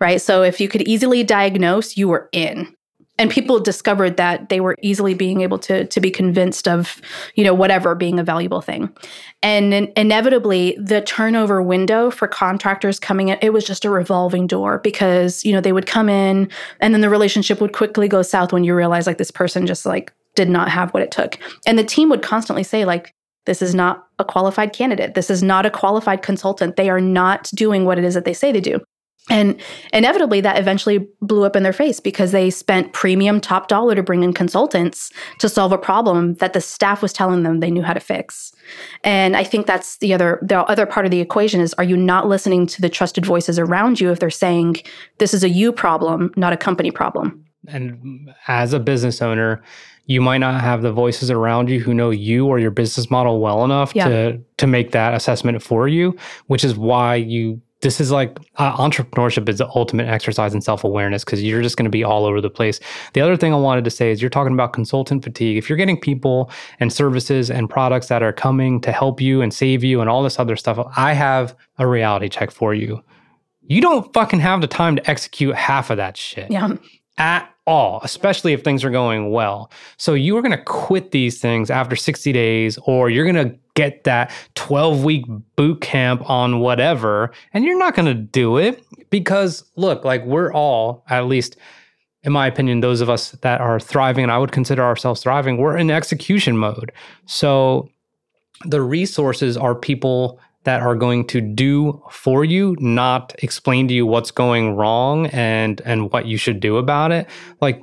Right. 0.00 0.20
So 0.20 0.42
if 0.42 0.60
you 0.60 0.68
could 0.68 0.82
easily 0.82 1.22
diagnose, 1.24 1.96
you 1.96 2.08
were 2.08 2.28
in. 2.32 2.74
And 3.18 3.30
people 3.30 3.60
discovered 3.60 4.18
that 4.18 4.50
they 4.50 4.60
were 4.60 4.76
easily 4.82 5.14
being 5.14 5.40
able 5.40 5.58
to, 5.60 5.86
to 5.86 6.00
be 6.00 6.10
convinced 6.10 6.68
of, 6.68 7.00
you 7.34 7.44
know, 7.44 7.54
whatever 7.54 7.94
being 7.94 8.18
a 8.18 8.24
valuable 8.24 8.60
thing. 8.60 8.94
And 9.42 9.72
in, 9.72 9.92
inevitably, 9.96 10.76
the 10.78 11.00
turnover 11.00 11.62
window 11.62 12.10
for 12.10 12.28
contractors 12.28 13.00
coming 13.00 13.28
in, 13.28 13.38
it 13.40 13.54
was 13.54 13.64
just 13.64 13.86
a 13.86 13.90
revolving 13.90 14.46
door 14.46 14.80
because, 14.80 15.46
you 15.46 15.52
know, 15.52 15.62
they 15.62 15.72
would 15.72 15.86
come 15.86 16.10
in 16.10 16.50
and 16.80 16.92
then 16.92 17.00
the 17.00 17.08
relationship 17.08 17.58
would 17.62 17.72
quickly 17.72 18.06
go 18.06 18.20
south 18.20 18.52
when 18.52 18.64
you 18.64 18.74
realize 18.74 19.06
like 19.06 19.16
this 19.16 19.30
person 19.30 19.66
just 19.66 19.86
like 19.86 20.12
did 20.36 20.48
not 20.48 20.68
have 20.68 20.94
what 20.94 21.02
it 21.02 21.10
took. 21.10 21.38
And 21.66 21.78
the 21.78 21.84
team 21.84 22.08
would 22.10 22.22
constantly 22.22 22.62
say, 22.62 22.84
like, 22.84 23.12
this 23.46 23.62
is 23.62 23.74
not 23.74 24.06
a 24.18 24.24
qualified 24.24 24.72
candidate. 24.72 25.14
This 25.14 25.30
is 25.30 25.42
not 25.42 25.66
a 25.66 25.70
qualified 25.70 26.22
consultant. 26.22 26.76
They 26.76 26.90
are 26.90 27.00
not 27.00 27.50
doing 27.54 27.84
what 27.84 27.98
it 27.98 28.04
is 28.04 28.14
that 28.14 28.24
they 28.24 28.34
say 28.34 28.52
they 28.52 28.60
do. 28.60 28.80
And 29.28 29.60
inevitably, 29.92 30.40
that 30.42 30.58
eventually 30.58 31.04
blew 31.20 31.44
up 31.44 31.56
in 31.56 31.64
their 31.64 31.72
face 31.72 31.98
because 31.98 32.30
they 32.30 32.48
spent 32.48 32.92
premium 32.92 33.40
top 33.40 33.66
dollar 33.66 33.96
to 33.96 34.02
bring 34.02 34.22
in 34.22 34.32
consultants 34.32 35.10
to 35.40 35.48
solve 35.48 35.72
a 35.72 35.78
problem 35.78 36.34
that 36.34 36.52
the 36.52 36.60
staff 36.60 37.02
was 37.02 37.12
telling 37.12 37.42
them 37.42 37.58
they 37.58 37.70
knew 37.70 37.82
how 37.82 37.92
to 37.92 38.00
fix. 38.00 38.52
And 39.02 39.36
I 39.36 39.42
think 39.42 39.66
that's 39.66 39.98
the 39.98 40.14
other 40.14 40.38
the 40.42 40.60
other 40.60 40.86
part 40.86 41.06
of 41.06 41.10
the 41.10 41.20
equation 41.20 41.60
is: 41.60 41.74
Are 41.74 41.84
you 41.84 41.96
not 41.96 42.28
listening 42.28 42.68
to 42.68 42.80
the 42.80 42.88
trusted 42.88 43.26
voices 43.26 43.58
around 43.58 44.00
you 44.00 44.12
if 44.12 44.20
they're 44.20 44.30
saying 44.30 44.76
this 45.18 45.34
is 45.34 45.42
a 45.42 45.48
you 45.48 45.72
problem, 45.72 46.32
not 46.36 46.52
a 46.52 46.56
company 46.56 46.92
problem? 46.92 47.44
And 47.66 48.30
as 48.46 48.72
a 48.72 48.78
business 48.78 49.20
owner, 49.20 49.60
you 50.06 50.20
might 50.20 50.38
not 50.38 50.60
have 50.60 50.82
the 50.82 50.92
voices 50.92 51.30
around 51.30 51.68
you 51.68 51.80
who 51.80 51.92
know 51.92 52.10
you 52.10 52.46
or 52.46 52.58
your 52.58 52.70
business 52.70 53.10
model 53.10 53.40
well 53.40 53.64
enough 53.64 53.94
yeah. 53.94 54.08
to 54.08 54.40
to 54.56 54.66
make 54.66 54.92
that 54.92 55.14
assessment 55.14 55.62
for 55.62 55.88
you 55.88 56.16
which 56.46 56.64
is 56.64 56.76
why 56.76 57.14
you 57.14 57.60
this 57.82 58.00
is 58.00 58.10
like 58.10 58.38
uh, 58.56 58.74
entrepreneurship 58.76 59.48
is 59.48 59.58
the 59.58 59.68
ultimate 59.68 60.08
exercise 60.08 60.54
in 60.54 60.62
self-awareness 60.62 61.24
because 61.24 61.42
you're 61.42 61.62
just 61.62 61.76
going 61.76 61.84
to 61.84 61.90
be 61.90 62.02
all 62.02 62.24
over 62.24 62.40
the 62.40 62.48
place. 62.48 62.80
The 63.12 63.20
other 63.20 63.36
thing 63.36 63.52
i 63.52 63.56
wanted 63.56 63.84
to 63.84 63.90
say 63.90 64.10
is 64.10 64.22
you're 64.22 64.30
talking 64.30 64.54
about 64.54 64.72
consultant 64.72 65.22
fatigue. 65.22 65.58
If 65.58 65.68
you're 65.68 65.76
getting 65.76 66.00
people 66.00 66.50
and 66.80 66.92
services 66.92 67.50
and 67.50 67.68
products 67.68 68.08
that 68.08 68.22
are 68.22 68.32
coming 68.32 68.80
to 68.80 68.92
help 68.92 69.20
you 69.20 69.42
and 69.42 69.52
save 69.52 69.84
you 69.84 70.00
and 70.00 70.08
all 70.08 70.22
this 70.22 70.38
other 70.38 70.56
stuff 70.56 70.78
i 70.96 71.12
have 71.12 71.54
a 71.78 71.86
reality 71.86 72.28
check 72.28 72.50
for 72.50 72.72
you. 72.72 73.02
You 73.62 73.82
don't 73.82 74.12
fucking 74.14 74.40
have 74.40 74.60
the 74.62 74.66
time 74.66 74.96
to 74.96 75.10
execute 75.10 75.54
half 75.54 75.90
of 75.90 75.96
that 75.98 76.16
shit. 76.16 76.50
Yeah. 76.50 76.76
At 77.18 77.52
all, 77.66 78.00
especially 78.02 78.52
if 78.52 78.62
things 78.62 78.84
are 78.84 78.90
going 78.90 79.30
well. 79.30 79.70
So 79.96 80.14
you 80.14 80.36
are 80.36 80.42
going 80.42 80.56
to 80.56 80.64
quit 80.64 81.10
these 81.10 81.40
things 81.40 81.70
after 81.70 81.96
60 81.96 82.32
days, 82.32 82.78
or 82.84 83.10
you're 83.10 83.30
going 83.30 83.50
to 83.50 83.58
get 83.74 84.04
that 84.04 84.30
12 84.54 85.04
week 85.04 85.24
boot 85.56 85.80
camp 85.80 86.28
on 86.28 86.60
whatever, 86.60 87.32
and 87.52 87.64
you're 87.64 87.78
not 87.78 87.94
going 87.94 88.06
to 88.06 88.14
do 88.14 88.56
it 88.56 88.84
because, 89.10 89.64
look, 89.76 90.04
like 90.04 90.24
we're 90.24 90.52
all, 90.52 91.04
at 91.08 91.26
least 91.26 91.56
in 92.22 92.32
my 92.32 92.46
opinion, 92.48 92.80
those 92.80 93.00
of 93.00 93.08
us 93.08 93.30
that 93.42 93.60
are 93.60 93.78
thriving, 93.78 94.24
and 94.24 94.32
I 94.32 94.38
would 94.38 94.50
consider 94.50 94.82
ourselves 94.82 95.22
thriving, 95.22 95.58
we're 95.58 95.76
in 95.76 95.92
execution 95.92 96.56
mode. 96.56 96.90
So 97.26 97.88
the 98.64 98.82
resources 98.82 99.56
are 99.56 99.76
people 99.76 100.40
that 100.66 100.82
are 100.82 100.96
going 100.96 101.24
to 101.28 101.40
do 101.40 102.02
for 102.10 102.44
you, 102.44 102.76
not 102.80 103.34
explain 103.38 103.86
to 103.88 103.94
you 103.94 104.04
what's 104.04 104.30
going 104.30 104.74
wrong 104.76 105.26
and 105.28 105.80
and 105.84 106.12
what 106.12 106.26
you 106.26 106.36
should 106.36 106.60
do 106.60 106.76
about 106.76 107.12
it. 107.12 107.28
Like 107.60 107.80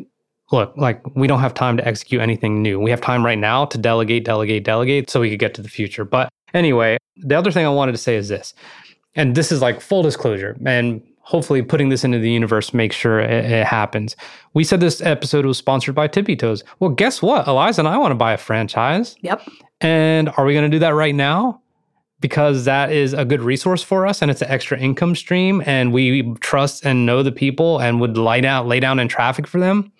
look, 0.51 0.75
like 0.77 1.01
we 1.15 1.25
don't 1.25 1.39
have 1.39 1.53
time 1.53 1.77
to 1.77 1.87
execute 1.87 2.21
anything 2.21 2.61
new. 2.61 2.79
We 2.79 2.91
have 2.91 3.01
time 3.01 3.25
right 3.25 3.37
now 3.37 3.65
to 3.65 3.77
delegate, 3.77 4.25
delegate, 4.25 4.63
delegate 4.63 5.09
so 5.09 5.21
we 5.21 5.29
could 5.29 5.39
get 5.39 5.53
to 5.55 5.61
the 5.61 5.69
future. 5.69 6.05
But 6.05 6.29
anyway, 6.53 6.97
the 7.17 7.35
other 7.35 7.51
thing 7.51 7.65
I 7.65 7.69
wanted 7.69 7.93
to 7.93 7.97
say 7.97 8.15
is 8.15 8.27
this. 8.27 8.53
And 9.15 9.33
this 9.33 9.51
is 9.51 9.61
like 9.61 9.81
full 9.81 10.03
disclosure 10.03 10.57
and 10.65 11.01
hopefully 11.21 11.61
putting 11.61 11.87
this 11.87 12.03
into 12.03 12.19
the 12.19 12.29
universe 12.29 12.73
makes 12.73 12.95
sure 12.95 13.19
it, 13.19 13.45
it, 13.45 13.65
happens. 13.65 14.15
We 14.53 14.65
said 14.65 14.81
this 14.81 15.01
episode 15.01 15.45
was 15.45 15.57
sponsored 15.57 15.95
by 15.95 16.09
Tippi 16.09 16.37
Toes. 16.37 16.63
Well, 16.79 16.89
guess 16.89 17.21
what? 17.21 17.47
Eliza 17.47 17.81
and 17.81 17.87
I 17.87 17.97
want 17.97 18.11
to 18.11 18.15
buy 18.15 18.33
a 18.33 18.37
franchise. 18.37 19.15
Yep. 19.21 19.41
And 19.79 20.29
are 20.35 20.43
we 20.43 20.53
going 20.53 20.69
to 20.69 20.75
do 20.75 20.79
that 20.79 20.93
right 20.93 21.15
now? 21.15 21.62
Because 22.23 22.63
that 22.65 22.91
is 22.91 23.13
a 23.13 23.25
good 23.25 23.41
resource 23.41 23.83
for 23.83 24.07
us 24.07 24.21
and 24.21 24.31
it's 24.31 24.41
an 24.41 24.49
extra 24.49 24.79
income 24.79 25.13
stream 25.13 25.61
and 25.65 25.93
we 25.93 26.33
trust 26.39 26.83
and 26.85 27.05
know 27.05 27.21
the 27.21 27.31
people 27.31 27.79
and 27.79 27.99
would 28.01 28.17
lay 28.17 28.41
down 28.41 28.67
lay 28.67 28.79
down 28.79 28.97
in 28.97 29.07
traffic 29.07 29.45
for 29.45 29.59
them 29.59 29.91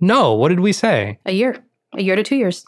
No. 0.00 0.34
What 0.34 0.48
did 0.48 0.60
we 0.60 0.72
say? 0.72 1.18
A 1.26 1.32
year, 1.32 1.62
a 1.96 2.02
year 2.02 2.16
to 2.16 2.22
two 2.22 2.36
years. 2.36 2.64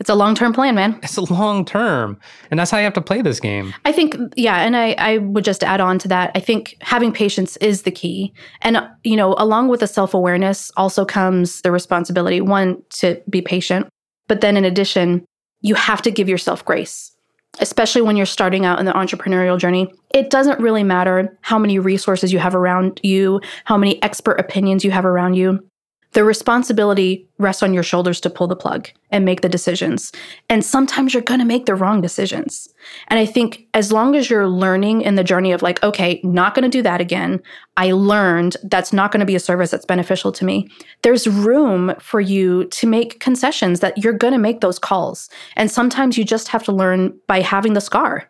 It's 0.00 0.10
a 0.10 0.14
long 0.14 0.34
term 0.34 0.52
plan, 0.52 0.74
man. 0.74 0.98
It's 1.02 1.16
a 1.16 1.32
long 1.32 1.64
term. 1.64 2.18
And 2.50 2.58
that's 2.58 2.70
how 2.70 2.78
you 2.78 2.84
have 2.84 2.94
to 2.94 3.00
play 3.00 3.22
this 3.22 3.38
game. 3.38 3.72
I 3.84 3.92
think, 3.92 4.16
yeah, 4.36 4.58
and 4.62 4.76
I, 4.76 4.94
I 4.98 5.18
would 5.18 5.44
just 5.44 5.62
add 5.62 5.80
on 5.80 5.98
to 6.00 6.08
that. 6.08 6.32
I 6.34 6.40
think 6.40 6.76
having 6.80 7.12
patience 7.12 7.56
is 7.58 7.82
the 7.82 7.92
key. 7.92 8.32
And, 8.62 8.76
you 9.04 9.16
know, 9.16 9.34
along 9.38 9.68
with 9.68 9.80
the 9.80 9.86
self 9.86 10.12
awareness 10.12 10.72
also 10.76 11.04
comes 11.04 11.60
the 11.60 11.70
responsibility 11.70 12.40
one, 12.40 12.82
to 13.00 13.22
be 13.30 13.40
patient. 13.40 13.86
But 14.26 14.40
then 14.40 14.56
in 14.56 14.64
addition, 14.64 15.24
you 15.60 15.74
have 15.76 16.02
to 16.02 16.10
give 16.10 16.28
yourself 16.28 16.64
grace, 16.64 17.12
especially 17.60 18.02
when 18.02 18.16
you're 18.16 18.26
starting 18.26 18.64
out 18.64 18.78
in 18.78 18.86
the 18.86 18.92
entrepreneurial 18.92 19.58
journey. 19.58 19.92
It 20.12 20.30
doesn't 20.30 20.60
really 20.60 20.84
matter 20.84 21.36
how 21.42 21.58
many 21.58 21.78
resources 21.78 22.32
you 22.32 22.38
have 22.38 22.54
around 22.54 23.00
you, 23.02 23.40
how 23.64 23.76
many 23.76 24.02
expert 24.02 24.40
opinions 24.40 24.84
you 24.84 24.90
have 24.90 25.04
around 25.04 25.34
you 25.34 25.64
the 26.14 26.24
responsibility 26.24 27.28
rests 27.38 27.62
on 27.62 27.74
your 27.74 27.82
shoulders 27.82 28.20
to 28.20 28.30
pull 28.30 28.46
the 28.46 28.54
plug 28.54 28.88
and 29.10 29.24
make 29.24 29.40
the 29.40 29.48
decisions. 29.48 30.12
And 30.48 30.64
sometimes 30.64 31.12
you're 31.12 31.24
going 31.24 31.40
to 31.40 31.46
make 31.46 31.66
the 31.66 31.74
wrong 31.74 32.00
decisions. 32.00 32.68
And 33.08 33.18
I 33.18 33.26
think 33.26 33.66
as 33.74 33.92
long 33.92 34.14
as 34.14 34.30
you're 34.30 34.46
learning 34.46 35.02
in 35.02 35.16
the 35.16 35.24
journey 35.24 35.50
of 35.50 35.60
like, 35.60 35.82
okay, 35.82 36.20
not 36.22 36.54
going 36.54 36.62
to 36.62 36.68
do 36.68 36.82
that 36.82 37.00
again. 37.00 37.42
I 37.76 37.90
learned 37.90 38.56
that's 38.62 38.92
not 38.92 39.10
going 39.10 39.20
to 39.20 39.26
be 39.26 39.34
a 39.34 39.40
service 39.40 39.72
that's 39.72 39.84
beneficial 39.84 40.30
to 40.32 40.44
me. 40.44 40.68
There's 41.02 41.26
room 41.26 41.94
for 41.98 42.20
you 42.20 42.66
to 42.66 42.86
make 42.86 43.18
concessions 43.18 43.80
that 43.80 43.98
you're 43.98 44.12
going 44.12 44.34
to 44.34 44.38
make 44.38 44.60
those 44.60 44.78
calls. 44.78 45.28
And 45.56 45.68
sometimes 45.68 46.16
you 46.16 46.24
just 46.24 46.46
have 46.48 46.62
to 46.64 46.72
learn 46.72 47.18
by 47.26 47.40
having 47.40 47.74
the 47.74 47.80
scar. 47.80 48.28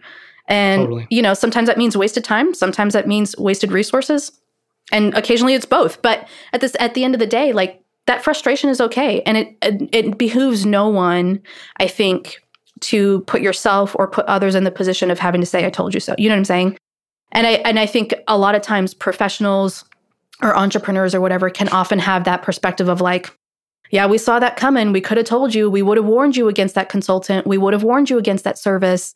And, 0.48 0.82
totally. 0.82 1.06
you 1.10 1.20
know, 1.20 1.34
sometimes 1.34 1.68
that 1.68 1.78
means 1.78 1.96
wasted 1.96 2.24
time. 2.24 2.54
Sometimes 2.54 2.94
that 2.94 3.06
means 3.06 3.36
wasted 3.36 3.72
resources 3.72 4.32
and 4.92 5.14
occasionally 5.14 5.54
it's 5.54 5.66
both. 5.66 6.00
But 6.02 6.28
at 6.52 6.60
this 6.60 6.76
at 6.78 6.94
the 6.94 7.04
end 7.04 7.14
of 7.14 7.20
the 7.20 7.26
day 7.26 7.52
like 7.52 7.82
that 8.06 8.22
frustration 8.22 8.68
is 8.68 8.80
okay. 8.80 9.22
And 9.22 9.36
it, 9.36 9.56
it 9.62 9.88
it, 9.92 10.18
behooves 10.18 10.66
no 10.66 10.88
one 10.88 11.40
i 11.78 11.86
think 11.86 12.42
to 12.80 13.20
put 13.22 13.40
yourself 13.40 13.96
or 13.98 14.06
put 14.06 14.26
others 14.26 14.54
in 14.54 14.64
the 14.64 14.70
position 14.70 15.10
of 15.10 15.18
having 15.18 15.40
to 15.40 15.46
say 15.46 15.64
i 15.64 15.70
told 15.70 15.94
you 15.94 16.00
so. 16.00 16.14
You 16.18 16.28
know 16.28 16.34
what 16.34 16.40
i'm 16.40 16.44
saying? 16.44 16.78
And 17.32 17.46
i 17.46 17.52
and 17.52 17.78
i 17.78 17.86
think 17.86 18.14
a 18.28 18.38
lot 18.38 18.54
of 18.54 18.62
times 18.62 18.94
professionals 18.94 19.84
or 20.42 20.56
entrepreneurs 20.56 21.14
or 21.14 21.20
whatever 21.20 21.48
can 21.50 21.68
often 21.68 21.98
have 21.98 22.24
that 22.24 22.42
perspective 22.42 22.88
of 22.88 23.00
like 23.00 23.36
yeah 23.90 24.06
we 24.06 24.18
saw 24.18 24.38
that 24.38 24.56
coming. 24.56 24.92
We 24.92 25.00
could 25.00 25.16
have 25.16 25.26
told 25.26 25.54
you. 25.54 25.70
We 25.70 25.82
would 25.82 25.96
have 25.96 26.06
warned 26.06 26.36
you 26.36 26.48
against 26.48 26.74
that 26.74 26.88
consultant. 26.88 27.46
We 27.46 27.58
would 27.58 27.72
have 27.72 27.84
warned 27.84 28.10
you 28.10 28.18
against 28.18 28.44
that 28.44 28.58
service 28.58 29.14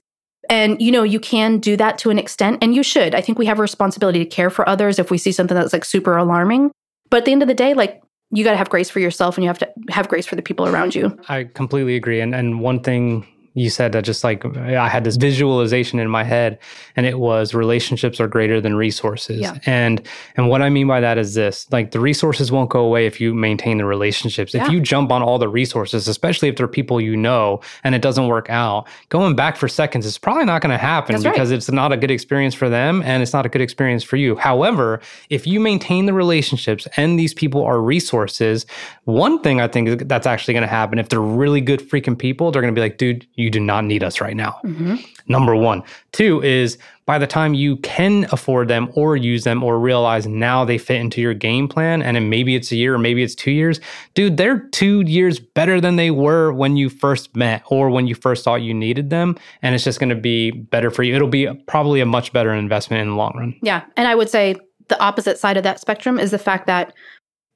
and 0.49 0.81
you 0.81 0.91
know, 0.91 1.03
you 1.03 1.21
can 1.21 1.59
do 1.59 1.77
that 1.77 1.99
to 1.99 2.11
an 2.11 2.19
extent, 2.19 2.59
and 2.63 2.75
you 2.75 2.83
should. 2.83 3.15
I 3.15 3.21
think 3.21 3.39
we 3.39 3.47
have 3.47 3.59
a 3.59 3.63
responsibility 3.63 4.19
to 4.21 4.27
care 4.27 4.51
for 4.51 4.69
others 4.69 4.99
if 4.99 5.11
we 5.11 5.19
see 5.19 5.33
something 5.33 5.57
that's 5.57 5.73
like 5.73 5.85
super 5.85 6.17
alarming. 6.17 6.71
But 7.11 7.19
at 7.19 7.25
the 7.25 7.33
end 7.33 7.43
of 7.43 7.49
the 7.49 7.55
day, 7.55 7.75
like 7.75 8.03
you 8.31 8.45
got 8.45 8.51
to 8.53 8.57
have 8.57 8.69
grace 8.69 8.91
for 8.91 9.01
yourself 9.01 9.37
and 9.37 9.45
you 9.45 9.49
have 9.49 9.59
to 9.59 9.73
have 9.91 10.09
grace 10.09 10.27
for 10.27 10.37
the 10.37 10.43
people 10.43 10.67
around 10.67 10.95
you. 10.95 11.19
I 11.29 11.45
completely 11.45 11.97
agree. 11.97 12.21
And 12.21 12.35
and 12.35 12.61
one 12.61 12.81
thing 12.81 13.27
you 13.61 13.71
said 13.71 13.93
that 13.93 14.05
just 14.05 14.25
like 14.25 14.45
I 14.57 14.89
had 14.89 15.05
this 15.05 15.17
visualization 15.17 15.99
in 15.99 16.09
my 16.09 16.25
head 16.25 16.59
and 16.97 17.07
it 17.07 17.19
was 17.19 17.55
relationships 17.55 18.21
are 18.21 18.29
greater 18.29 18.61
than 18.61 18.77
resources. 18.77 19.41
Yeah. 19.41 19.59
And 19.67 20.07
and 20.37 20.49
what 20.49 20.63
I 20.63 20.69
mean 20.69 20.87
by 20.87 21.01
that 21.01 21.19
is 21.19 21.35
this, 21.35 21.71
like 21.71 21.91
the 21.91 22.01
resources 22.01 22.53
won't 22.53 22.71
go 22.71 22.85
away 22.85 23.07
if 23.07 23.21
you 23.21 23.35
maintain 23.35 23.79
the 23.79 23.85
relationships. 23.85 24.55
Yeah. 24.55 24.65
If 24.65 24.73
you 24.73 24.81
jump 24.81 25.11
on 25.11 25.23
all 25.23 25.39
the 25.39 25.49
resources, 25.49 26.09
especially 26.09 26.49
if 26.49 26.57
they're 26.57 26.69
people 26.69 27.01
you 27.01 27.17
know 27.17 27.61
and 27.85 27.95
it 27.95 28.03
doesn't 28.03 28.27
work 28.27 28.49
out, 28.51 28.87
going 29.09 29.35
back 29.35 29.57
for 29.57 29.69
seconds 29.69 30.07
is 30.07 30.19
probably 30.19 30.45
not 30.45 30.63
going 30.63 30.73
to 30.73 30.79
happen 30.79 31.15
That's 31.15 31.25
because 31.25 31.51
right. 31.51 31.57
it's 31.57 31.71
not 31.71 31.93
a 31.93 31.97
good 31.97 32.11
experience 32.11 32.55
for 32.55 32.69
them 32.69 33.03
and 33.03 33.23
it's 33.23 33.33
not 33.33 33.47
a 33.47 33.49
good 33.49 33.61
experience 33.61 34.05
for 34.05 34.17
you. 34.17 34.37
However, 34.37 35.01
if 35.31 35.47
you 35.47 35.61
maintain 35.61 36.07
the 36.07 36.13
relationships 36.13 36.87
and 36.97 37.19
these 37.19 37.35
people 37.35 37.65
are 37.65 37.81
resources, 37.81 38.67
one 39.05 39.41
thing 39.41 39.61
I 39.61 39.69
think 39.69 40.09
that's 40.09 40.27
actually 40.27 40.55
going 40.55 40.63
to 40.63 40.69
happen 40.69 40.99
if 40.99 41.09
they're 41.09 41.21
really 41.21 41.61
good 41.61 41.81
freaking 41.81 42.19
people, 42.19 42.51
they're 42.51 42.63
going 42.63 42.75
to 42.75 42.79
be 42.79 42.83
like, 42.83 42.99
dude, 42.99 43.27
you 43.35 43.48
do 43.51 43.61
not 43.61 43.85
need 43.85 44.03
us 44.03 44.21
right 44.21 44.37
now. 44.37 44.61
Mm-hmm. 44.65 44.97
Number 45.29 45.55
one. 45.55 45.83
Two 46.13 46.43
is 46.43 46.79
by 47.05 47.19
the 47.19 47.27
time 47.27 47.55
you 47.55 47.77
can 47.79 48.27
afford 48.33 48.69
them 48.69 48.91
or 48.95 49.17
use 49.17 49.45
them 49.45 49.63
or 49.63 49.79
realize 49.79 50.27
now 50.27 50.65
they 50.65 50.79
fit 50.79 51.01
into 51.01 51.21
your 51.21 51.35
game 51.35 51.69
plan, 51.69 52.03
and 52.03 52.17
then 52.17 52.29
maybe 52.29 52.55
it's 52.55 52.73
a 52.73 52.77
year 52.77 52.95
or 52.95 52.99
maybe 52.99 53.23
it's 53.23 53.35
two 53.35 53.51
years, 53.51 53.81
dude, 54.15 54.37
they're 54.37 54.61
two 54.71 55.03
years 55.03 55.39
better 55.39 55.81
than 55.81 55.97
they 55.97 56.11
were 56.11 56.53
when 56.53 56.77
you 56.77 56.89
first 56.89 57.35
met 57.37 57.63
or 57.71 57.91
when 57.91 58.07
you 58.07 58.15
first 58.15 58.45
thought 58.45 58.63
you 58.63 58.75
needed 58.75 59.11
them. 59.11 59.37
And 59.63 59.75
it's 59.75 59.85
just 59.85 60.01
going 60.01 60.11
to 60.11 60.17
be 60.17 60.51
better 60.51 60.91
for 60.91 61.03
you. 61.03 61.15
It'll 61.15 61.29
be 61.29 61.49
probably 61.67 62.01
a 62.01 62.07
much 62.07 62.33
better 62.33 62.53
investment 62.53 63.03
in 63.03 63.09
the 63.09 63.17
long 63.17 63.33
run. 63.37 63.55
Yeah. 63.63 63.85
And 63.97 64.09
I 64.09 64.15
would 64.15 64.31
say 64.31 64.57
the 64.89 65.01
opposite 65.01 65.39
side 65.39 65.57
of 65.57 65.63
that 65.63 65.81
spectrum 65.81 66.19
is 66.19 66.31
the 66.31 66.39
fact 66.39 66.67
that 66.67 66.95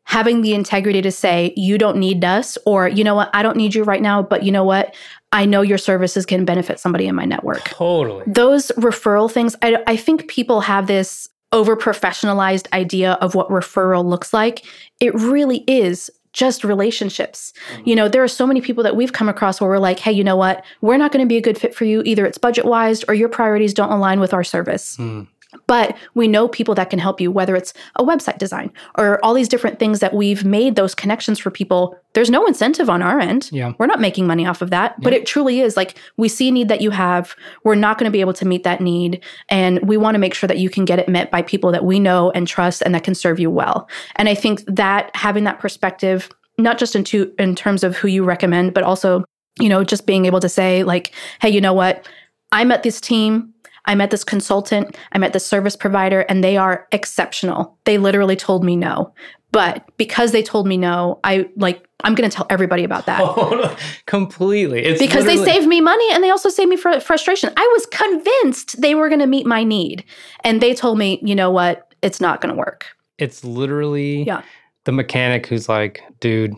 having 0.04 0.42
the 0.42 0.52
integrity 0.52 1.00
to 1.00 1.12
say, 1.12 1.54
you 1.56 1.78
don't 1.78 1.96
need 1.96 2.24
us, 2.24 2.58
or 2.66 2.88
you 2.88 3.04
know 3.04 3.14
what, 3.14 3.30
I 3.32 3.42
don't 3.42 3.56
need 3.56 3.74
you 3.74 3.84
right 3.84 4.02
now, 4.02 4.20
but 4.20 4.42
you 4.42 4.50
know 4.50 4.64
what, 4.64 4.94
I 5.32 5.46
know 5.46 5.62
your 5.62 5.78
services 5.78 6.26
can 6.26 6.44
benefit 6.44 6.78
somebody 6.78 7.06
in 7.06 7.14
my 7.14 7.24
network. 7.24 7.64
Totally. 7.64 8.24
Those 8.26 8.70
referral 8.76 9.30
things, 9.30 9.56
I, 9.62 9.82
I 9.86 9.96
think 9.96 10.28
people 10.28 10.60
have 10.60 10.86
this 10.86 11.28
over 11.52 11.76
professionalized 11.76 12.66
idea 12.72 13.12
of 13.14 13.34
what 13.34 13.48
referral 13.48 14.04
looks 14.04 14.32
like. 14.32 14.64
It 15.00 15.14
really 15.14 15.64
is 15.66 16.10
just 16.32 16.64
relationships. 16.64 17.52
Mm-hmm. 17.74 17.88
You 17.88 17.96
know, 17.96 18.08
there 18.08 18.22
are 18.22 18.28
so 18.28 18.46
many 18.46 18.60
people 18.60 18.82
that 18.84 18.96
we've 18.96 19.12
come 19.12 19.28
across 19.28 19.60
where 19.60 19.68
we're 19.68 19.78
like, 19.78 19.98
hey, 19.98 20.12
you 20.12 20.24
know 20.24 20.36
what? 20.36 20.64
We're 20.80 20.96
not 20.96 21.12
going 21.12 21.24
to 21.24 21.28
be 21.28 21.36
a 21.36 21.42
good 21.42 21.58
fit 21.58 21.74
for 21.74 21.84
you. 21.84 22.02
Either 22.04 22.24
it's 22.24 22.38
budget 22.38 22.64
wise 22.64 23.04
or 23.04 23.14
your 23.14 23.28
priorities 23.28 23.74
don't 23.74 23.92
align 23.92 24.18
with 24.18 24.32
our 24.32 24.44
service. 24.44 24.96
Mm. 24.96 25.28
But 25.66 25.96
we 26.14 26.28
know 26.28 26.48
people 26.48 26.74
that 26.74 26.90
can 26.90 26.98
help 26.98 27.20
you, 27.20 27.30
whether 27.30 27.54
it's 27.54 27.74
a 27.96 28.04
website 28.04 28.38
design 28.38 28.72
or 28.96 29.22
all 29.24 29.34
these 29.34 29.48
different 29.48 29.78
things 29.78 30.00
that 30.00 30.14
we've 30.14 30.44
made 30.44 30.76
those 30.76 30.94
connections 30.94 31.38
for 31.38 31.50
people. 31.50 31.96
There's 32.14 32.30
no 32.30 32.46
incentive 32.46 32.88
on 32.88 33.02
our 33.02 33.20
end. 33.20 33.50
Yeah. 33.52 33.72
We're 33.78 33.86
not 33.86 34.00
making 34.00 34.26
money 34.26 34.46
off 34.46 34.62
of 34.62 34.70
that, 34.70 35.00
but 35.00 35.12
it 35.12 35.26
truly 35.26 35.60
is 35.60 35.76
like 35.76 35.98
we 36.16 36.28
see 36.28 36.48
a 36.48 36.52
need 36.52 36.68
that 36.68 36.80
you 36.80 36.90
have. 36.90 37.34
We're 37.64 37.74
not 37.74 37.98
going 37.98 38.10
to 38.10 38.12
be 38.12 38.20
able 38.20 38.34
to 38.34 38.46
meet 38.46 38.64
that 38.64 38.80
need. 38.80 39.22
And 39.48 39.80
we 39.80 39.96
want 39.96 40.14
to 40.14 40.18
make 40.18 40.34
sure 40.34 40.48
that 40.48 40.58
you 40.58 40.70
can 40.70 40.84
get 40.84 40.98
it 40.98 41.08
met 41.08 41.30
by 41.30 41.42
people 41.42 41.72
that 41.72 41.84
we 41.84 42.00
know 42.00 42.30
and 42.32 42.46
trust 42.48 42.82
and 42.82 42.94
that 42.94 43.04
can 43.04 43.14
serve 43.14 43.38
you 43.38 43.50
well. 43.50 43.88
And 44.16 44.28
I 44.28 44.34
think 44.34 44.62
that 44.66 45.14
having 45.14 45.44
that 45.44 45.58
perspective, 45.58 46.30
not 46.58 46.78
just 46.78 46.94
into 46.96 47.32
in 47.38 47.54
terms 47.54 47.82
of 47.82 47.96
who 47.96 48.08
you 48.08 48.24
recommend, 48.24 48.74
but 48.74 48.84
also, 48.84 49.24
you 49.58 49.68
know, 49.68 49.84
just 49.84 50.06
being 50.06 50.26
able 50.26 50.40
to 50.40 50.48
say, 50.48 50.82
like, 50.82 51.12
hey, 51.40 51.50
you 51.50 51.60
know 51.60 51.74
what? 51.74 52.08
I 52.52 52.64
met 52.64 52.82
this 52.82 53.00
team 53.00 53.51
I 53.84 53.94
met 53.94 54.10
this 54.10 54.24
consultant, 54.24 54.96
I 55.12 55.18
met 55.18 55.32
this 55.32 55.46
service 55.46 55.76
provider, 55.76 56.20
and 56.22 56.42
they 56.42 56.56
are 56.56 56.86
exceptional. 56.92 57.76
They 57.84 57.98
literally 57.98 58.36
told 58.36 58.64
me 58.64 58.76
no. 58.76 59.12
But 59.50 59.84
because 59.98 60.32
they 60.32 60.42
told 60.42 60.66
me 60.66 60.78
no, 60.78 61.20
I 61.24 61.48
like 61.56 61.86
I'm 62.04 62.14
going 62.14 62.28
to 62.28 62.34
tell 62.34 62.46
everybody 62.50 62.84
about 62.84 63.06
that. 63.06 63.20
Oh, 63.24 63.76
completely. 64.06 64.84
It's 64.84 65.00
because 65.00 65.24
literally- 65.24 65.44
they 65.44 65.52
saved 65.52 65.68
me 65.68 65.80
money 65.80 66.08
and 66.12 66.24
they 66.24 66.30
also 66.30 66.48
saved 66.48 66.68
me 66.68 66.76
fr- 66.76 67.00
frustration. 67.00 67.52
I 67.56 67.70
was 67.72 67.86
convinced 67.86 68.80
they 68.80 68.94
were 68.94 69.08
going 69.08 69.20
to 69.20 69.26
meet 69.26 69.46
my 69.46 69.62
need, 69.62 70.04
and 70.42 70.60
they 70.60 70.74
told 70.74 70.98
me, 70.98 71.20
you 71.22 71.34
know 71.34 71.50
what, 71.50 71.94
it's 72.02 72.20
not 72.20 72.40
going 72.40 72.54
to 72.54 72.58
work. 72.58 72.86
It's 73.18 73.44
literally 73.44 74.24
yeah. 74.24 74.42
the 74.84 74.92
mechanic 74.92 75.46
who's 75.46 75.68
like, 75.68 76.02
dude, 76.20 76.54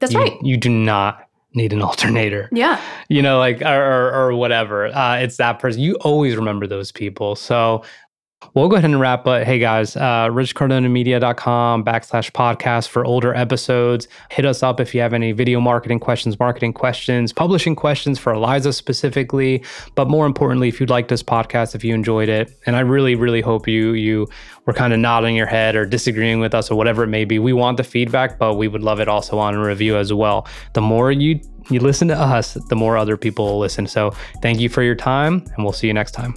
that's 0.00 0.12
you, 0.12 0.20
right. 0.20 0.36
You 0.42 0.56
do 0.56 0.68
not 0.68 1.25
need 1.56 1.72
an 1.72 1.82
alternator. 1.88 2.48
Yeah. 2.52 2.80
You 3.08 3.22
know, 3.22 3.38
like, 3.38 3.62
or, 3.62 3.66
or, 3.66 4.14
or 4.14 4.34
whatever. 4.34 4.86
Uh, 4.86 5.16
it's 5.18 5.36
that 5.38 5.58
person. 5.58 5.80
You 5.80 5.94
always 5.96 6.36
remember 6.36 6.66
those 6.66 6.92
people. 6.92 7.34
So 7.34 7.82
We'll 8.52 8.68
go 8.68 8.76
ahead 8.76 8.90
and 8.90 9.00
wrap, 9.00 9.24
but 9.24 9.46
hey 9.46 9.58
guys, 9.58 9.96
uh, 9.96 10.28
richcardonamedia.com 10.28 11.84
backslash 11.84 12.30
podcast 12.32 12.88
for 12.88 13.04
older 13.04 13.34
episodes. 13.34 14.08
Hit 14.30 14.44
us 14.44 14.62
up 14.62 14.78
if 14.78 14.94
you 14.94 15.00
have 15.00 15.14
any 15.14 15.32
video 15.32 15.58
marketing 15.58 16.00
questions, 16.00 16.38
marketing 16.38 16.74
questions, 16.74 17.32
publishing 17.32 17.74
questions 17.74 18.18
for 18.18 18.34
Eliza 18.34 18.72
specifically. 18.72 19.64
But 19.94 20.08
more 20.08 20.26
importantly, 20.26 20.68
if 20.68 20.80
you'd 20.80 20.90
like 20.90 21.08
this 21.08 21.22
podcast, 21.22 21.74
if 21.74 21.82
you 21.82 21.94
enjoyed 21.94 22.28
it, 22.28 22.50
and 22.66 22.76
I 22.76 22.80
really, 22.80 23.14
really 23.14 23.40
hope 23.40 23.66
you 23.66 23.92
you 23.92 24.26
were 24.66 24.72
kind 24.72 24.92
of 24.92 24.98
nodding 25.00 25.34
your 25.34 25.46
head 25.46 25.74
or 25.74 25.86
disagreeing 25.86 26.40
with 26.40 26.54
us 26.54 26.70
or 26.70 26.76
whatever 26.76 27.04
it 27.04 27.08
may 27.08 27.24
be. 27.24 27.38
We 27.38 27.52
want 27.52 27.78
the 27.78 27.84
feedback, 27.84 28.38
but 28.38 28.54
we 28.54 28.68
would 28.68 28.82
love 28.82 29.00
it 29.00 29.08
also 29.08 29.38
on 29.38 29.54
a 29.54 29.62
review 29.62 29.96
as 29.96 30.12
well. 30.12 30.46
The 30.74 30.82
more 30.82 31.10
you 31.10 31.40
you 31.70 31.80
listen 31.80 32.08
to 32.08 32.18
us, 32.18 32.54
the 32.68 32.76
more 32.76 32.96
other 32.96 33.16
people 33.16 33.46
will 33.46 33.58
listen. 33.58 33.86
So 33.86 34.12
thank 34.40 34.60
you 34.60 34.68
for 34.68 34.82
your 34.82 34.94
time, 34.94 35.42
and 35.54 35.64
we'll 35.64 35.72
see 35.72 35.86
you 35.88 35.94
next 35.94 36.12
time. 36.12 36.34